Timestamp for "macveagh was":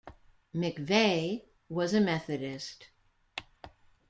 0.55-1.93